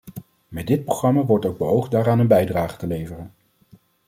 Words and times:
Met 0.47 0.67
dit 0.67 0.83
programma 0.85 1.25
wordt 1.25 1.45
ook 1.45 1.57
beoogd 1.57 1.91
daaraan 1.91 2.19
een 2.19 2.27
bijdrage 2.27 2.87
leveren. 2.87 3.33